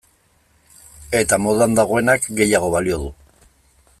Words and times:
Eta 1.19 1.39
modan 1.43 1.77
dagoenak 1.81 2.27
gehiago 2.41 2.75
balio 2.79 3.01
du. 3.05 3.13